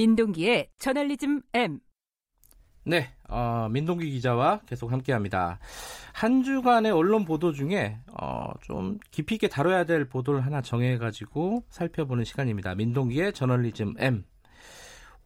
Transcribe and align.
민동기의 0.00 0.70
저널리즘 0.78 1.42
M. 1.52 1.78
네, 2.86 3.10
어, 3.28 3.68
민동기 3.70 4.10
기자와 4.12 4.60
계속 4.64 4.90
함께합니다. 4.92 5.58
한 6.14 6.42
주간의 6.42 6.90
언론 6.90 7.26
보도 7.26 7.52
중에 7.52 7.98
어, 8.18 8.50
좀 8.62 8.98
깊이 9.10 9.34
있게 9.34 9.48
다뤄야 9.48 9.84
될 9.84 10.08
보도를 10.08 10.46
하나 10.46 10.62
정해가지고 10.62 11.66
살펴보는 11.68 12.24
시간입니다. 12.24 12.74
민동기의 12.76 13.34
저널리즘 13.34 13.96
M. 13.98 14.24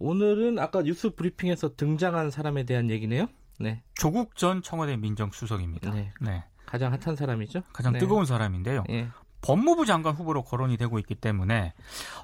오늘은 0.00 0.58
아까 0.58 0.82
뉴스 0.82 1.14
브리핑에서 1.14 1.76
등장한 1.76 2.32
사람에 2.32 2.64
대한 2.64 2.90
얘기네요. 2.90 3.28
네, 3.60 3.84
조국 3.94 4.34
전 4.34 4.60
청와대 4.60 4.96
민정수석입니다. 4.96 5.94
네. 5.94 6.12
네. 6.20 6.42
가장 6.66 6.92
핫한 6.92 7.14
사람이죠. 7.14 7.62
가장 7.72 7.92
네. 7.92 8.00
뜨거운 8.00 8.24
사람인데요. 8.24 8.82
예. 8.90 9.06
법무부 9.44 9.84
장관 9.84 10.14
후보로 10.14 10.42
거론이 10.42 10.78
되고 10.78 10.98
있기 10.98 11.14
때문에 11.14 11.74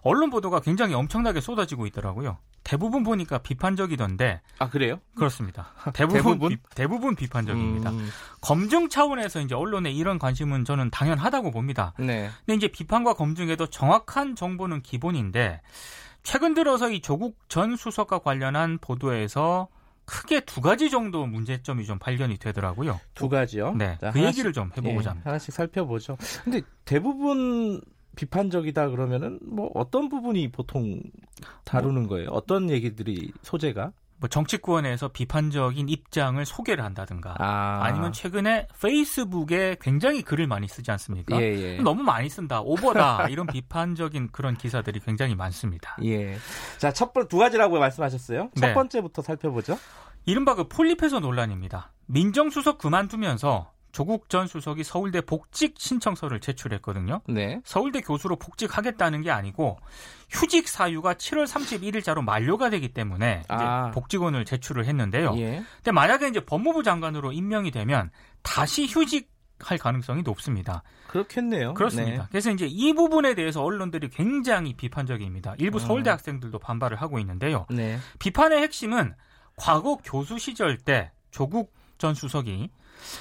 언론 0.02 0.30
보도가 0.30 0.60
굉장히 0.60 0.94
엄청나게 0.94 1.42
쏟아지고 1.42 1.86
있더라고요. 1.86 2.38
대부분 2.64 3.04
보니까 3.04 3.38
비판적이던데 3.38 4.40
아 4.58 4.70
그래요? 4.70 5.00
그렇습니다. 5.14 5.68
대부분 5.92 6.16
대부분? 6.22 6.48
비, 6.48 6.56
대부분 6.74 7.16
비판적입니다. 7.16 7.90
음, 7.90 8.08
검증 8.40 8.88
차원에서 8.88 9.40
이제 9.40 9.54
언론의 9.54 9.94
이런 9.94 10.18
관심은 10.18 10.64
저는 10.64 10.90
당연하다고 10.90 11.50
봅니다. 11.50 11.92
네. 11.98 12.30
근데 12.46 12.56
이제 12.56 12.68
비판과 12.68 13.14
검증에도 13.14 13.66
정확한 13.66 14.34
정보는 14.34 14.80
기본인데 14.82 15.60
최근 16.22 16.54
들어서 16.54 16.90
이 16.90 17.00
조국 17.02 17.38
전 17.48 17.76
수석과 17.76 18.20
관련한 18.20 18.78
보도에서 18.78 19.68
크게 20.10 20.40
두 20.40 20.60
가지 20.60 20.90
정도 20.90 21.24
문제점이 21.26 21.86
좀 21.86 21.98
발견이 22.00 22.36
되더라고요. 22.38 22.98
두 23.14 23.28
가지요. 23.28 23.74
네, 23.74 23.96
자, 24.00 24.10
그 24.10 24.18
하나씩- 24.18 24.26
얘기를 24.26 24.52
좀 24.52 24.70
해보고자 24.76 25.04
예, 25.04 25.08
합니다. 25.10 25.30
하나씩 25.30 25.54
살펴보죠. 25.54 26.16
근데 26.42 26.62
대부분 26.84 27.80
비판적이다 28.16 28.88
그러면은 28.90 29.38
뭐 29.42 29.70
어떤 29.74 30.08
부분이 30.08 30.50
보통 30.50 31.00
다루는 31.64 32.08
거예요? 32.08 32.30
어떤 32.30 32.68
얘기들이 32.68 33.32
소재가? 33.42 33.92
뭐 34.20 34.28
정치권에서 34.28 35.08
비판적인 35.08 35.88
입장을 35.88 36.44
소개를 36.44 36.84
한다든가 36.84 37.34
아, 37.38 37.80
아니면 37.82 38.12
최근에 38.12 38.68
페이스북에 38.80 39.76
굉장히 39.80 40.22
글을 40.22 40.46
많이 40.46 40.68
쓰지 40.68 40.90
않습니까? 40.90 41.40
예, 41.40 41.46
예. 41.54 41.76
너무 41.78 42.02
많이 42.02 42.28
쓴다, 42.28 42.60
오버다 42.60 43.28
이런 43.30 43.46
비판적인 43.46 44.28
그런 44.30 44.56
기사들이 44.56 45.00
굉장히 45.00 45.34
많습니다. 45.34 45.96
예. 46.04 46.36
자, 46.76 46.92
첫번두 46.92 47.38
가지라고 47.38 47.78
말씀하셨어요. 47.78 48.50
첫 48.54 48.66
네. 48.66 48.74
번째부터 48.74 49.22
살펴보죠. 49.22 49.78
이른바 50.26 50.54
그 50.54 50.68
폴리페서 50.68 51.20
논란입니다. 51.20 51.92
민정수석 52.06 52.76
그만두면서 52.76 53.72
조국 53.92 54.28
전 54.28 54.46
수석이 54.46 54.84
서울대 54.84 55.20
복직 55.20 55.74
신청서를 55.78 56.40
제출했거든요. 56.40 57.22
네. 57.28 57.60
서울대 57.64 58.00
교수로 58.00 58.36
복직하겠다는 58.36 59.22
게 59.22 59.30
아니고 59.30 59.78
휴직 60.28 60.68
사유가 60.68 61.14
7월 61.14 61.46
31일자로 61.46 62.22
만료가 62.22 62.70
되기 62.70 62.92
때문에 62.92 63.40
이제 63.44 63.46
아. 63.48 63.90
복직원을 63.90 64.44
제출을 64.44 64.84
했는데요. 64.86 65.34
예. 65.38 65.62
근데 65.76 65.90
만약에 65.92 66.28
이제 66.28 66.40
법무부 66.40 66.82
장관으로 66.82 67.32
임명이 67.32 67.70
되면 67.70 68.10
다시 68.42 68.86
휴직 68.86 69.30
할 69.62 69.76
가능성이 69.78 70.22
높습니다. 70.22 70.82
그렇겠네요. 71.08 71.74
그렇습니다. 71.74 72.22
네. 72.22 72.28
그래서 72.30 72.50
이제 72.50 72.66
이 72.66 72.94
부분에 72.94 73.34
대해서 73.34 73.62
언론들이 73.62 74.08
굉장히 74.08 74.74
비판적입니다. 74.74 75.54
일부 75.58 75.78
음. 75.78 75.80
서울대 75.80 76.10
학생들도 76.10 76.58
반발을 76.58 76.96
하고 77.00 77.18
있는데요. 77.18 77.66
네. 77.68 77.98
비판의 78.18 78.62
핵심은 78.62 79.14
과거 79.56 79.96
교수 79.96 80.38
시절 80.38 80.78
때 80.78 81.10
조국 81.30 81.74
전 81.98 82.14
수석이 82.14 82.70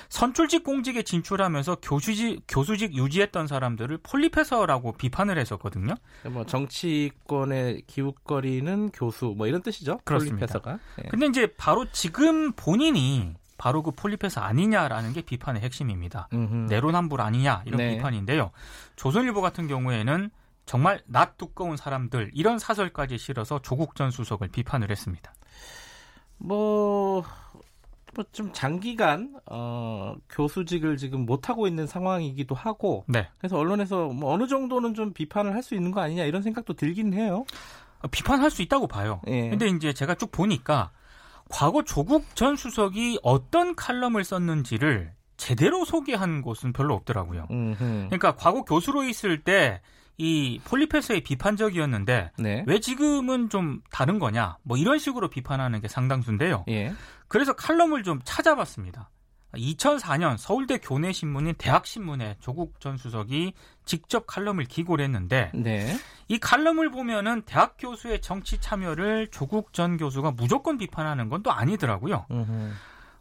선출직 0.10 0.64
공직에 0.64 1.04
진출하면서 1.04 1.78
교수직, 1.82 2.44
교수직 2.48 2.96
유지했던 2.96 3.48
사람들을 3.48 4.00
폴리페서라고 4.04 4.94
비판을 4.94 5.38
했었거든요. 5.38 5.96
뭐 6.30 6.46
정치권의 6.46 7.84
기웃거리는 7.88 8.92
교수 8.92 9.34
뭐 9.38 9.48
이런 9.48 9.62
뜻이죠. 9.62 10.00
그렇습니다. 10.04 10.48
폴리페서가. 10.48 10.80
예. 11.04 11.08
근데 11.10 11.28
이제 11.28 11.54
바로 11.58 11.86
지금 11.92 12.52
본인이 12.54 13.34
바로 13.58 13.84
그 13.84 13.92
폴리페서 13.92 14.42
아니냐라는 14.42 15.14
게 15.14 15.22
비판의 15.22 15.62
핵심입니다. 15.62 16.30
음흠. 16.34 16.68
내로남불 16.70 17.20
아니냐 17.22 17.64
이런 17.66 17.78
네. 17.78 17.96
비판인데요. 17.96 18.52
조선일보 18.96 19.42
같은 19.42 19.68
경우에는 19.68 20.32
정말 20.66 21.02
낯 21.08 21.38
두꺼운 21.38 21.76
사람들 21.78 22.32
이런 22.34 22.58
사설까지 22.60 23.18
실어서 23.18 23.60
조국 23.62 23.96
전 23.96 24.12
수석을 24.12 24.50
비판을 24.50 24.92
했습니다. 24.92 25.34
뭐, 26.38 27.18
뭐 27.18 27.24
좀 28.32 28.52
장기간 28.54 29.36
어, 29.46 30.16
교수직을 30.30 30.98
지금 30.98 31.26
못 31.26 31.50
하고 31.50 31.68
있는 31.68 31.88
상황이기도 31.88 32.56
하고 32.56 33.06
네. 33.08 33.28
그래서 33.38 33.58
언론에서 33.58 34.08
뭐 34.10 34.34
어느 34.34 34.48
정도는 34.48 34.94
좀 34.94 35.14
비판을 35.14 35.54
할 35.54 35.64
수 35.64 35.76
있는 35.76 35.92
거 35.92 36.02
아니냐 36.02 36.24
이런 36.26 36.42
생각도 36.42 36.74
들긴 36.74 37.14
해요. 37.14 37.46
어, 38.02 38.08
비판할 38.10 38.50
수 38.50 38.62
있다고 38.62 38.88
봐요. 38.88 39.22
예. 39.28 39.50
근데 39.50 39.68
이제 39.68 39.94
제가 39.94 40.16
쭉 40.16 40.32
보니까 40.32 40.92
과거 41.50 41.84
조국 41.84 42.36
전 42.36 42.56
수석이 42.56 43.20
어떤 43.24 43.76
칼럼을 43.76 44.24
썼는지를 44.24 45.12
제대로 45.38 45.86
소개한 45.86 46.42
곳은 46.42 46.74
별로 46.74 46.94
없더라고요. 46.96 47.48
음흠. 47.52 47.78
그러니까 48.10 48.36
과거 48.36 48.64
교수로 48.64 49.04
있을 49.04 49.44
때 49.44 49.82
이 50.20 50.60
폴리페서의 50.66 51.22
비판적이었는데 51.22 52.32
네. 52.38 52.64
왜 52.68 52.80
지금은 52.80 53.50
좀 53.50 53.82
다른 53.90 54.20
거냐 54.20 54.58
뭐 54.64 54.78
이런 54.78 55.00
식으로 55.00 55.30
비판하는 55.30 55.80
게 55.82 55.88
상당수인데요. 55.88 56.66
예. 56.68 56.94
그래서 57.30 57.54
칼럼을 57.54 58.04
좀 58.04 58.20
찾아봤습니다. 58.24 59.10
2004년 59.56 60.38
서울대 60.38 60.78
교내 60.78 61.12
신문인 61.12 61.56
대학신문에 61.58 62.36
조국 62.40 62.80
전 62.80 62.98
수석이 62.98 63.54
직접 63.86 64.28
칼럼을 64.28 64.66
기고를 64.66 65.04
했는데 65.06 65.52
네. 65.56 65.98
이 66.28 66.38
칼럼을 66.38 66.92
보면은 66.92 67.42
대학 67.44 67.76
교수의 67.80 68.22
정치 68.22 68.60
참여를 68.60 69.30
조국 69.32 69.74
전 69.74 69.98
교수가 69.98 70.32
무조건 70.32 70.78
비판하는 70.78 71.30
건 71.30 71.42
또 71.42 71.52
아니더라고요. 71.52 72.26
음흠. 72.30 72.72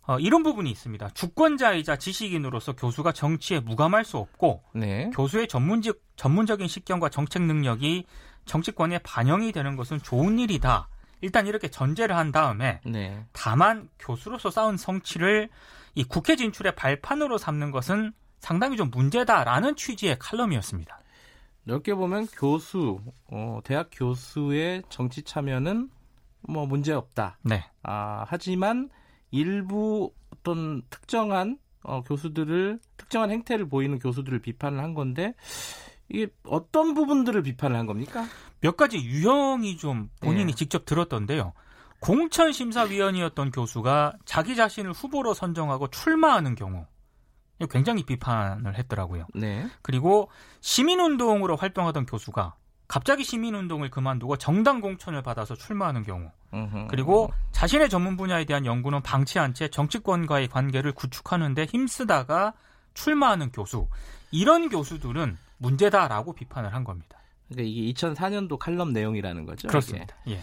어, 0.09 0.19
이런 0.19 0.43
부분이 0.43 0.71
있습니다. 0.71 1.11
주권자이자 1.11 1.97
지식인으로서 1.97 2.73
교수가 2.73 3.13
정치에 3.13 3.61
무감할 3.61 4.07
수 4.07 4.17
없고 4.17 4.65
네. 4.73 5.11
교수의 5.15 5.49
전문직, 5.49 6.03
전문적인 6.17 6.67
식견과 6.67 7.11
정책 7.11 7.43
능력이 7.43 8.07
정치권에 8.47 9.01
반영이 9.01 9.53
되는 9.53 9.77
것은 9.77 9.99
좋은 9.99 10.39
일이다. 10.39 10.89
일단 11.21 11.47
이렇게 11.47 11.69
전제를 11.69 12.17
한 12.17 12.33
다음에 12.33 12.81
네. 12.87 13.23
다만 13.33 13.91
교수로서 13.99 14.51
쌓은 14.51 14.79
성취를 14.79 15.51
이 15.95 16.05
국회 16.05 16.37
진출의 16.37 16.75
발판으로 16.75 17.37
삼는 17.37 17.71
것은 17.71 18.13
상당히 18.39 18.79
좀 18.79 18.91
문제다라는 18.91 19.77
취지의 19.77 20.19
칼럼이었습니다. 20.19 21.01
넓게 21.65 21.95
보면 21.95 22.29
교수, 22.29 22.99
어, 23.27 23.61
대학 23.63 23.91
교수의 23.93 24.85
정치 24.89 25.23
참여는 25.23 25.91
뭐 26.49 26.65
문제 26.65 26.95
없다. 26.95 27.37
네. 27.43 27.63
아, 27.83 28.25
하지만 28.27 28.89
일부 29.31 30.13
어떤 30.33 30.83
특정한 30.91 31.59
어, 31.83 32.03
교수들을 32.03 32.81
특정한 32.97 33.31
행태를 33.31 33.69
보이는 33.69 33.99
교수들을 33.99 34.41
비판을 34.41 34.83
한 34.83 34.95
건데 34.95 35.35
이게 36.09 36.29
어떤 36.45 36.95
부분들을 36.95 37.43
비판을 37.43 37.77
한 37.77 37.87
겁니까? 37.87 38.27
몇 38.61 38.77
가지 38.77 38.99
유형이 38.99 39.77
좀 39.77 40.11
본인이 40.21 40.53
예. 40.53 40.55
직접 40.55 40.85
들었던데요. 40.85 41.53
공천 42.01 42.53
심사위원이었던 42.53 43.51
교수가 43.51 44.15
자기 44.25 44.57
자신을 44.57 44.93
후보로 44.93 45.35
선정하고 45.35 45.89
출마하는 45.89 46.55
경우 46.55 46.87
굉장히 47.71 48.05
비판을 48.05 48.79
했더라고요. 48.79 49.27
네. 49.35 49.67
그리고 49.83 50.31
시민운동으로 50.61 51.57
활동하던 51.57 52.07
교수가 52.07 52.55
갑자기 52.89 53.23
시민운동을 53.23 53.91
그만두고 53.91 54.39
정당 54.39 54.81
공천을 54.81 55.23
받아서 55.23 55.55
출마하는 55.55 56.03
경우. 56.03 56.31
그리고 56.89 57.31
자신의 57.53 57.91
전문 57.91 58.17
분야에 58.17 58.47
대한 58.47 58.65
연구는 58.65 59.03
방치한 59.03 59.53
채 59.53 59.69
정치권과의 59.69 60.49
관계를 60.49 60.93
구축하는 60.93 61.55
데 61.55 61.65
힘쓰다가 61.67 62.55
출마하는 62.95 63.53
교수 63.53 63.87
이런 64.31 64.71
교수들은 64.71 65.37
문제다라고 65.59 66.33
비판을 66.33 66.73
한 66.75 66.85
겁니다. 66.85 67.19
그러니까 67.49 67.71
이게 67.71 67.93
2004년도 67.93 68.59
칼럼 68.59 68.93
내용이라는 68.93 69.45
거죠. 69.45 69.69
그렇습니다. 69.69 70.17
예. 70.27 70.33
이게. 70.33 70.41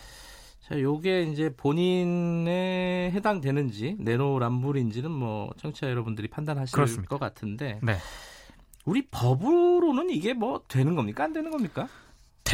자, 0.62 0.80
요게 0.80 1.24
이제 1.24 1.54
본인에 1.56 3.12
해당되는지 3.14 3.98
내로남불인지는 4.00 5.12
뭐 5.12 5.52
청취자 5.58 5.90
여러분들이 5.90 6.28
판단하실 6.28 6.74
그렇습니다. 6.74 7.08
것 7.08 7.20
같은데 7.20 7.80
네. 7.84 7.98
우리 8.84 9.08
법으로는 9.10 10.10
이게 10.10 10.34
뭐 10.34 10.64
되는 10.68 10.96
겁니까? 10.96 11.24
안 11.24 11.34
되는 11.34 11.52
겁니까? 11.52 11.88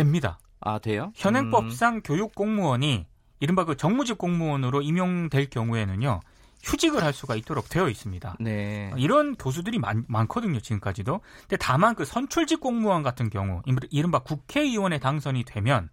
됩니다. 0.04 0.40
아, 0.60 0.80
돼요? 0.80 1.12
현행법상 1.16 2.02
교육 2.04 2.36
공무원이 2.36 3.06
이른바 3.40 3.66
그 3.66 3.76
정무직 3.76 4.18
공무원으로 4.18 4.82
임용될 4.82 5.50
경우에는,요 5.50 6.20
휴직을 6.64 7.04
할 7.04 7.12
수가 7.12 7.36
있도록 7.36 7.70
되어 7.70 7.90
있습니다. 7.90 8.36
음, 8.40 8.44
네. 8.44 8.94
이런 8.98 9.36
교수들이 9.36 9.80
많, 9.80 10.06
많거든요, 10.08 10.60
지금까지도. 10.60 11.22
근데 11.42 11.58
다만 11.58 11.96
그 11.96 12.06
선출직 12.06 12.60
공무원 12.60 13.02
같은 13.02 13.30
경우, 13.30 13.62
이른바 13.90 14.20
국회의원에 14.20 15.00
당선이 15.00 15.44
되면 15.44 15.90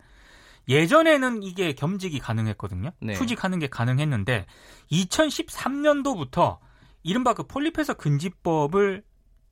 예전에는 0.69 1.43
이게 1.43 1.73
겸직이 1.73 2.19
가능했거든요. 2.19 2.91
네. 3.01 3.15
휴직하는 3.15 3.59
게 3.59 3.69
가능했는데 3.69 4.45
2013년도부터 4.93 6.59
이른바 7.03 7.33
그 7.33 7.45
폴리페서 7.45 7.95
금지법을 7.95 9.03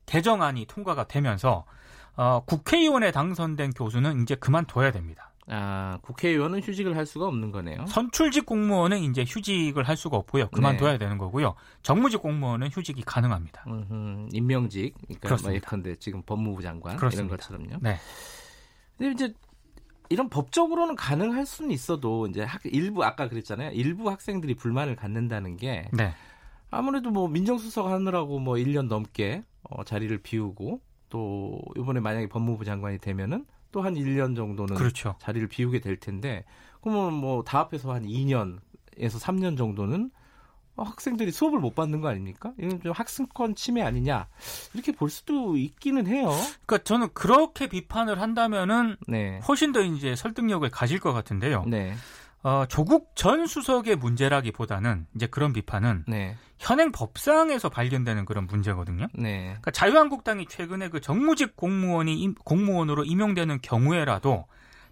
개정안이 0.05 0.65
통과가 0.67 1.07
되면서 1.07 1.65
어, 2.17 2.41
국회의원에 2.45 3.11
당선된 3.11 3.71
교수는 3.71 4.23
이제 4.23 4.35
그만둬야 4.35 4.91
됩니다. 4.91 5.31
아, 5.49 5.99
국회의원은 6.01 6.61
휴직을 6.61 6.97
할 6.97 7.05
수가 7.05 7.25
없는 7.27 7.51
거네요. 7.51 7.85
선출직 7.87 8.45
공무원은 8.45 8.99
이제 8.99 9.23
휴직을 9.25 9.87
할 9.87 9.95
수가 9.95 10.17
없고요. 10.17 10.49
그만둬야 10.49 10.93
네. 10.93 10.97
되는 10.97 11.17
거고요. 11.17 11.55
정무직 11.83 12.21
공무원은 12.21 12.69
휴직이 12.69 13.01
가능합니다. 13.03 13.63
음흠, 13.65 14.29
임명직, 14.33 14.93
그러니까 14.95 15.07
뭐 15.07 15.17
그렇습니다. 15.21 15.55
예컨대 15.55 15.95
지금 15.95 16.21
법무부 16.23 16.61
장관 16.61 16.93
이런 16.93 16.99
그렇습니다. 16.99 17.37
것처럼요. 17.37 17.77
네. 17.81 17.97
근데 18.97 19.11
이제 19.13 19.33
이런 20.09 20.29
법적으로는 20.29 20.95
가능할 20.95 21.45
수는 21.45 21.71
있어도 21.71 22.27
이제 22.27 22.43
학, 22.43 22.61
일부 22.65 23.05
아까 23.05 23.29
그랬잖아요. 23.29 23.71
일부 23.71 24.09
학생들이 24.09 24.55
불만을 24.55 24.95
갖는다는 24.95 25.55
게 25.55 25.87
네. 25.93 26.13
아무래도 26.71 27.11
뭐 27.11 27.29
민정수석 27.29 27.87
하느라고 27.87 28.39
뭐 28.39 28.55
1년 28.55 28.87
넘게 28.87 29.43
어, 29.63 29.83
자리를 29.83 30.17
비우고 30.17 30.81
또 31.09 31.59
이번에 31.77 31.99
만약에 31.99 32.27
법무부 32.27 32.65
장관이 32.65 32.99
되면은 32.99 33.45
또 33.71 33.81
한 33.81 33.95
1년 33.95 34.35
정도는 34.35 34.75
그렇죠. 34.75 35.15
자리를 35.19 35.47
비우게 35.49 35.81
될 35.81 35.97
텐데 35.99 36.45
그러면 36.81 37.13
뭐 37.13 37.43
다 37.43 37.59
합해서 37.59 37.93
한 37.93 38.03
2년에서 38.05 39.19
3년 39.19 39.57
정도는 39.57 40.09
어, 40.77 40.83
학생들이 40.83 41.31
수업을 41.31 41.59
못 41.59 41.73
받는 41.75 42.01
거 42.01 42.07
아닙니까? 42.07 42.53
이건 42.59 42.79
좀 42.81 42.91
학생권 42.91 43.55
침해 43.55 43.81
아니냐 43.81 44.27
이렇게 44.73 44.91
볼 44.91 45.09
수도 45.09 45.57
있기는 45.57 46.05
해요. 46.07 46.29
그러니까 46.65 46.83
저는 46.83 47.09
그렇게 47.13 47.67
비판을 47.67 48.21
한다면은 48.21 48.95
네, 49.07 49.39
훨씬 49.47 49.71
더 49.71 49.81
이제 49.81 50.15
설득력을 50.15 50.67
가질 50.69 50.99
것 50.99 51.13
같은데요. 51.13 51.63
네, 51.67 51.93
어, 52.43 52.65
조국 52.67 53.11
전 53.15 53.45
수석의 53.47 53.95
문제라기보다는 53.97 55.07
이제 55.15 55.27
그런 55.27 55.53
비판은 55.53 56.05
네, 56.07 56.35
현행 56.59 56.91
법상에서 56.91 57.69
발견되는 57.69 58.25
그런 58.25 58.47
문제거든요. 58.47 59.07
네, 59.13 59.43
그러니까 59.47 59.71
자유한국당이 59.71 60.45
최근에 60.47 60.89
그 60.89 61.01
정무직 61.01 61.55
공무원이 61.55 62.13
임- 62.21 62.35
공무원으로 62.35 63.03
임용되는 63.05 63.59
경우에라도 63.61 64.45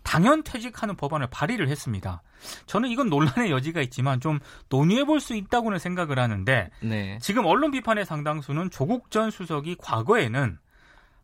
당연 0.04 0.44
퇴직하는 0.44 0.96
법안을 0.96 1.28
발의를 1.28 1.68
했습니다. 1.70 2.22
저는 2.68 2.90
이건 2.90 3.10
논란의 3.10 3.50
여지가 3.52 3.82
있지만 3.82 4.20
좀 4.20 4.40
논의해 4.70 5.04
볼 5.06 5.20
수 5.20 5.36
있다고는 5.36 5.80
생각을 5.80 6.20
하는데 6.20 6.70
네, 6.82 7.18
지금 7.22 7.46
언론 7.46 7.72
비판의 7.72 8.06
상당수는 8.06 8.70
조국 8.70 9.10
전 9.12 9.32
수석이 9.32 9.78
과거에는 9.80 10.58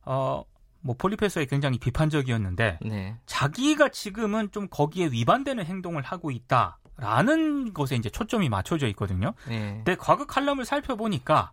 어, 0.06 0.44
뭐 0.82 0.96
폴리페서에 0.98 1.46
굉장히 1.46 1.78
비판적이었는데 1.78 2.80
네, 2.82 3.18
자기가 3.26 3.90
지금은 3.90 4.52
좀 4.52 4.68
거기에 4.70 5.08
위반되는 5.08 5.66
행동을 5.66 6.02
하고 6.02 6.32
있다라는 6.32 7.74
것에 7.74 7.96
이제 7.96 8.10
초점이 8.10 8.50
맞춰져 8.50 8.88
있거든요. 8.90 9.34
네. 9.48 9.76
근데 9.78 9.96
과거 9.96 10.26
칼럼을 10.26 10.66
살펴보니까 10.66 11.52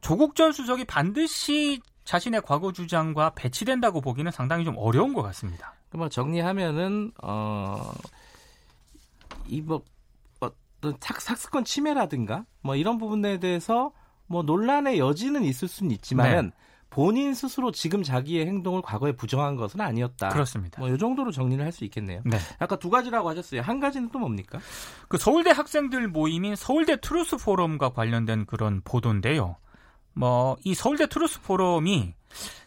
조국 0.00 0.34
전 0.34 0.52
수석이 0.52 0.84
반드시 0.84 1.80
자신의 2.04 2.42
과거 2.42 2.72
주장과 2.72 3.30
배치된다고 3.34 4.00
보기는 4.00 4.30
상당히 4.32 4.64
좀 4.64 4.76
어려운 4.78 5.12
것 5.12 5.22
같습니다. 5.22 5.74
뭐 5.92 6.08
정리하면은 6.08 7.12
어 7.22 7.92
이뭐 9.46 9.82
어떤 10.40 10.96
삭, 11.00 11.20
삭스권 11.20 11.64
침해라든가 11.64 12.44
뭐 12.62 12.76
이런 12.76 12.98
부분에 12.98 13.38
대해서 13.40 13.92
뭐 14.26 14.42
논란의 14.42 14.98
여지는 14.98 15.44
있을 15.44 15.68
수는 15.68 15.90
있지만은 15.92 16.52
본인 16.90 17.34
스스로 17.34 17.70
지금 17.70 18.02
자기의 18.02 18.46
행동을 18.46 18.82
과거에 18.82 19.12
부정한 19.12 19.56
것은 19.56 19.80
아니었다. 19.80 20.30
그렇습니다. 20.30 20.80
뭐 20.80 20.88
이 20.90 20.98
정도로 20.98 21.30
정리를 21.30 21.62
할 21.64 21.70
수 21.72 21.84
있겠네요. 21.84 22.22
네. 22.24 22.38
아까 22.58 22.76
두 22.78 22.88
가지라고 22.90 23.28
하셨어요. 23.28 23.60
한 23.60 23.78
가지는 23.78 24.08
또 24.10 24.18
뭡니까? 24.18 24.58
그 25.08 25.18
서울대 25.18 25.50
학생들 25.50 26.08
모임인 26.08 26.56
서울대 26.56 26.98
트루스 27.00 27.36
포럼과 27.36 27.90
관련된 27.90 28.46
그런 28.46 28.80
보도인데요. 28.84 29.56
뭐 30.14 30.56
이 30.64 30.74
서울대 30.74 31.06
트루스 31.06 31.42
포럼이 31.42 32.14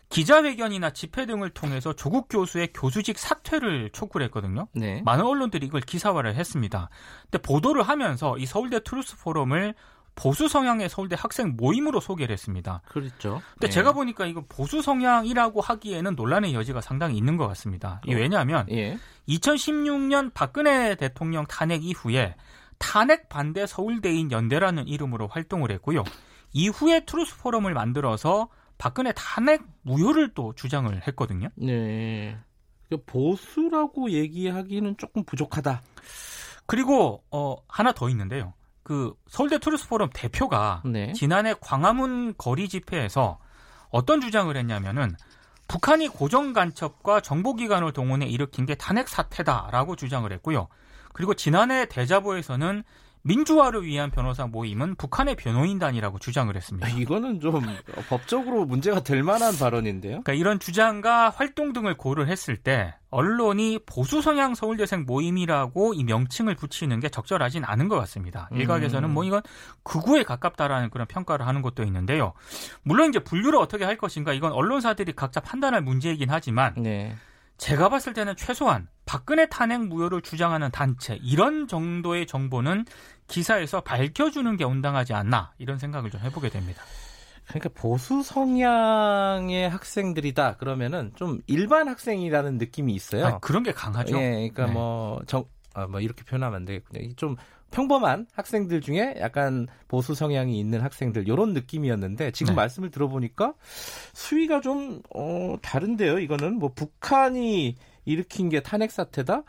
기자회견이나 0.09 0.91
집회 0.91 1.25
등을 1.25 1.49
통해서 1.51 1.93
조국 1.93 2.27
교수의 2.29 2.71
교수직 2.73 3.17
사퇴를 3.17 3.91
촉구를 3.91 4.25
했거든요. 4.25 4.67
네. 4.73 5.01
많은 5.03 5.25
언론들이 5.25 5.65
이걸 5.65 5.81
기사화를 5.81 6.35
했습니다. 6.35 6.89
근데 7.23 7.37
보도를 7.41 7.83
하면서 7.83 8.37
이 8.37 8.45
서울대 8.45 8.83
트루스 8.83 9.17
포럼을 9.19 9.73
보수 10.15 10.47
성향의 10.47 10.89
서울대 10.89 11.15
학생 11.17 11.55
모임으로 11.55 11.99
소개를 11.99 12.33
했습니다. 12.33 12.81
그렇죠. 12.89 13.41
근데 13.53 13.67
네. 13.67 13.69
제가 13.69 13.93
보니까 13.93 14.25
이거 14.25 14.43
보수 14.47 14.81
성향이라고 14.81 15.61
하기에는 15.61 16.15
논란의 16.15 16.53
여지가 16.53 16.81
상당히 16.81 17.17
있는 17.17 17.37
것 17.37 17.47
같습니다. 17.49 18.01
어. 18.07 18.11
왜냐하면 18.11 18.65
예. 18.69 18.97
2016년 19.27 20.31
박근혜 20.33 20.95
대통령 20.95 21.45
탄핵 21.45 21.83
이후에 21.83 22.35
탄핵 22.77 23.29
반대 23.29 23.65
서울대인 23.65 24.31
연대라는 24.31 24.87
이름으로 24.87 25.27
활동을 25.27 25.71
했고요. 25.71 26.03
이후에 26.53 27.05
트루스 27.05 27.37
포럼을 27.37 27.73
만들어서 27.73 28.49
박근혜 28.77 29.13
탄핵 29.15 29.61
무효를 29.83 30.33
또 30.33 30.53
주장을 30.53 30.91
했거든요. 31.07 31.49
네. 31.55 32.37
그 32.89 33.01
보수라고 33.05 34.11
얘기하기는 34.11 34.97
조금 34.97 35.23
부족하다. 35.23 35.81
그리고 36.65 37.23
어 37.31 37.55
하나 37.67 37.91
더 37.93 38.09
있는데요. 38.09 38.53
그 38.83 39.13
서울대 39.27 39.59
트루스 39.59 39.87
포럼 39.87 40.09
대표가 40.13 40.81
네. 40.85 41.13
지난해 41.13 41.53
광화문 41.59 42.33
거리 42.37 42.67
집회에서 42.67 43.39
어떤 43.89 44.21
주장을 44.21 44.55
했냐면은 44.55 45.15
북한이 45.67 46.09
고정 46.09 46.53
간첩과 46.53 47.21
정보기관을 47.21 47.93
동원해 47.93 48.25
일으킨 48.25 48.65
게 48.65 48.75
탄핵 48.75 49.07
사태다라고 49.07 49.95
주장을 49.95 50.29
했고요. 50.31 50.67
그리고 51.13 51.33
지난해 51.33 51.85
대자보에서는 51.85 52.83
민주화를 53.23 53.85
위한 53.85 54.09
변호사 54.09 54.47
모임은 54.47 54.95
북한의 54.95 55.35
변호인단이라고 55.35 56.19
주장을 56.19 56.55
했습니다. 56.55 56.87
아, 56.87 56.89
이거는 56.89 57.39
좀 57.39 57.61
법적으로 58.09 58.65
문제가 58.65 59.01
될 59.01 59.23
만한 59.23 59.57
발언인데요. 59.57 60.21
그러니까 60.23 60.33
이런 60.33 60.59
주장과 60.59 61.29
활동 61.29 61.73
등을 61.73 61.97
고려했을 61.97 62.57
때 62.57 62.95
언론이 63.11 63.79
보수 63.85 64.21
성향 64.21 64.55
서울대생 64.55 65.05
모임이라고 65.05 65.93
이 65.93 66.03
명칭을 66.03 66.55
붙이는 66.55 66.99
게 66.99 67.09
적절하진 67.09 67.63
않은 67.65 67.89
것 67.89 67.97
같습니다. 67.97 68.49
일각에서는 68.53 69.09
음. 69.09 69.13
뭐 69.13 69.23
이건 69.23 69.41
극우에 69.83 70.23
가깝다라는 70.23 70.89
그런 70.89 71.05
평가를 71.07 71.45
하는 71.45 71.61
것도 71.61 71.83
있는데요. 71.83 72.33
물론 72.83 73.09
이제 73.09 73.19
분류를 73.19 73.59
어떻게 73.59 73.83
할 73.83 73.97
것인가 73.97 74.33
이건 74.33 74.53
언론사들이 74.53 75.13
각자 75.13 75.41
판단할 75.41 75.81
문제이긴 75.81 76.29
하지만 76.29 76.73
네. 76.77 77.15
제가 77.61 77.89
봤을 77.89 78.13
때는 78.13 78.35
최소한 78.35 78.87
박근혜 79.05 79.45
탄핵 79.45 79.85
무효를 79.85 80.23
주장하는 80.23 80.71
단체 80.71 81.19
이런 81.21 81.67
정도의 81.67 82.25
정보는 82.25 82.85
기사에서 83.27 83.81
밝혀주는 83.81 84.57
게 84.57 84.63
온당하지 84.63 85.13
않나 85.13 85.53
이런 85.59 85.77
생각을 85.77 86.09
좀 86.09 86.21
해보게 86.21 86.49
됩니다. 86.49 86.81
그러니까 87.47 87.69
보수 87.75 88.23
성향의 88.23 89.69
학생들이다 89.69 90.57
그러면은 90.57 91.11
좀 91.15 91.39
일반 91.45 91.87
학생이라는 91.87 92.57
느낌이 92.57 92.95
있어요. 92.95 93.25
아, 93.27 93.37
그런 93.37 93.61
게 93.61 93.71
강하죠. 93.71 94.17
예, 94.17 94.49
그러니까 94.49 94.65
네. 94.65 94.71
뭐 94.71 95.21
정, 95.27 95.45
아, 95.75 95.85
뭐 95.85 95.99
이렇게 95.99 96.23
표현하면 96.23 96.55
안 96.55 96.65
되겠군요. 96.65 97.03
이좀 97.03 97.35
평범한 97.71 98.27
학생들 98.33 98.81
중에 98.81 99.15
약간 99.19 99.67
보수 99.87 100.13
성향이 100.13 100.59
있는 100.59 100.81
학생들 100.81 101.27
이런 101.27 101.53
느낌이었는데 101.53 102.31
지금 102.31 102.51
네. 102.53 102.57
말씀을 102.57 102.91
들어보니까 102.91 103.53
수위가 104.13 104.61
좀 104.61 105.01
어, 105.15 105.55
다른데요. 105.61 106.19
이거는 106.19 106.59
뭐 106.59 106.71
북한이 106.73 107.75
일으킨 108.05 108.49
게 108.49 108.61
탄핵 108.61 108.91
사태다. 108.91 109.43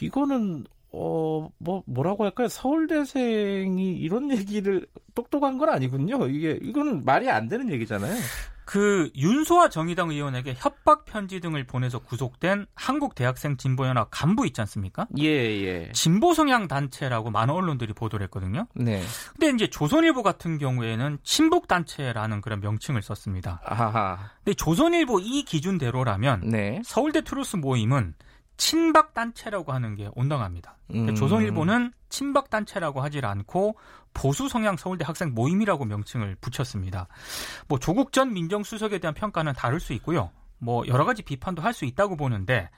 이거는 0.00 0.64
어, 0.92 1.48
뭐, 1.58 1.82
뭐라고 1.86 2.24
할까요? 2.24 2.48
서울대생이 2.48 3.92
이런 3.94 4.30
얘기를 4.30 4.86
똑똑한 5.14 5.58
건 5.58 5.68
아니군요. 5.68 6.26
이게, 6.26 6.58
이거는 6.60 7.04
말이 7.04 7.30
안 7.30 7.48
되는 7.48 7.70
얘기잖아요. 7.70 8.16
그 8.70 9.10
윤소아 9.16 9.68
정의당 9.68 10.10
의원에게 10.10 10.54
협박 10.56 11.04
편지 11.04 11.40
등을 11.40 11.64
보내서 11.64 11.98
구속된 11.98 12.66
한국 12.76 13.16
대학생 13.16 13.56
진보연합 13.56 14.06
간부 14.12 14.46
있지 14.46 14.60
않습니까? 14.60 15.08
예, 15.18 15.26
예. 15.26 15.90
진보 15.90 16.34
성향 16.34 16.68
단체라고 16.68 17.32
많은 17.32 17.52
언론들이 17.52 17.94
보도를 17.94 18.22
했거든요. 18.26 18.68
네. 18.76 19.02
근데 19.32 19.50
이제 19.56 19.66
조선일보 19.68 20.22
같은 20.22 20.58
경우에는 20.58 21.18
친북 21.24 21.66
단체라는 21.66 22.42
그런 22.42 22.60
명칭을 22.60 23.02
썼습니다. 23.02 23.60
아하. 23.64 24.30
근데 24.44 24.54
조선일보 24.54 25.18
이 25.18 25.42
기준대로라면 25.42 26.42
네. 26.44 26.80
서울대 26.84 27.22
트루스 27.22 27.56
모임은 27.56 28.14
친박 28.56 29.14
단체라고 29.14 29.72
하는 29.72 29.96
게 29.96 30.08
온당합니다. 30.14 30.76
음. 30.94 31.12
조선일보는 31.16 31.90
친박 32.20 32.50
단체라고 32.50 33.00
하질 33.00 33.24
않고 33.24 33.76
보수 34.12 34.50
성향 34.50 34.76
서울대 34.76 35.06
학생 35.06 35.32
모임이라고 35.32 35.86
명칭을 35.86 36.36
붙였습니다. 36.42 37.08
뭐 37.66 37.78
조국 37.78 38.12
전 38.12 38.34
민정수석에 38.34 38.98
대한 38.98 39.14
평가는 39.14 39.50
다를 39.54 39.80
수 39.80 39.94
있고요. 39.94 40.30
뭐 40.58 40.86
여러 40.86 41.06
가지 41.06 41.22
비판도 41.22 41.62
할 41.62 41.72
수 41.72 41.86
있다고 41.86 42.16
보는데 42.16 42.68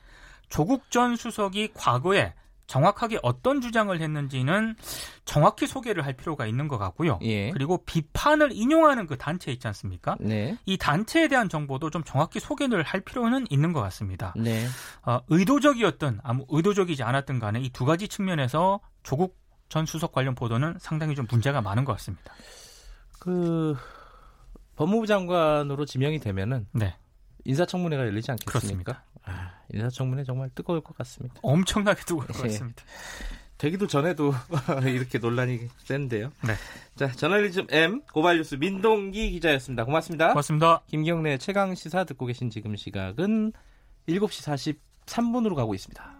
조국 0.48 0.88
전 0.92 1.16
수석이 1.16 1.72
과거에 1.74 2.34
정확하게 2.68 3.18
어떤 3.22 3.60
주장을 3.60 4.00
했는지는 4.00 4.76
정확히 5.24 5.66
소개를 5.66 6.06
할 6.06 6.12
필요가 6.14 6.46
있는 6.46 6.68
것 6.68 6.78
같고요. 6.78 7.18
예. 7.22 7.50
그리고 7.50 7.84
비판을 7.84 8.52
인용하는 8.52 9.06
그 9.06 9.18
단체 9.18 9.50
있지 9.50 9.66
않습니까? 9.66 10.16
네. 10.20 10.56
이 10.64 10.78
단체에 10.78 11.26
대한 11.28 11.48
정보도 11.48 11.90
좀 11.90 12.04
정확히 12.04 12.38
소개를 12.38 12.82
할 12.84 13.00
필요는 13.00 13.46
있는 13.50 13.72
것 13.72 13.80
같습니다. 13.82 14.32
네. 14.36 14.66
어, 15.04 15.18
의도적이었든 15.28 16.20
아무 16.22 16.46
의도적이지 16.48 17.02
않았든 17.02 17.40
간에 17.40 17.60
이 17.60 17.68
두 17.70 17.84
가지 17.84 18.06
측면에서 18.06 18.80
조국 19.02 19.36
전 19.68 19.86
수석 19.86 20.12
관련 20.12 20.34
보도는 20.34 20.76
상당히 20.78 21.14
좀 21.14 21.26
문제가 21.30 21.60
많은 21.62 21.84
것 21.84 21.92
같습니다. 21.92 22.34
그 23.18 23.76
법무부 24.76 25.06
장관으로 25.06 25.84
지명이 25.86 26.18
되면은 26.20 26.66
네, 26.72 26.96
인사청문회가 27.44 28.04
열리지 28.06 28.30
않겠습니까? 28.30 28.50
그렇습니다. 28.50 29.04
아, 29.24 29.52
인사청문회 29.72 30.24
정말 30.24 30.50
뜨거울 30.54 30.80
것 30.80 30.96
같습니다. 30.98 31.36
엄청나게 31.42 32.02
뜨거울 32.02 32.26
것 32.26 32.38
예. 32.38 32.48
같습니다. 32.48 32.82
되기도 33.58 33.86
전에도 33.86 34.34
이렇게 34.84 35.18
논란이 35.18 35.68
센데요. 35.78 36.32
네. 36.44 36.54
자, 36.96 37.12
저널리즘 37.12 37.68
M 37.70 38.02
고발 38.12 38.38
뉴스 38.38 38.56
민동기 38.56 39.30
기자였습니다. 39.30 39.84
고맙습니다. 39.84 40.28
고맙습니다. 40.30 40.82
김경래 40.88 41.38
최강 41.38 41.74
시사 41.76 42.02
듣고 42.02 42.26
계신 42.26 42.50
지금 42.50 42.74
시각은 42.74 43.52
7시 44.08 44.76
43분으로 45.06 45.54
가고 45.54 45.74
있습니다. 45.74 46.11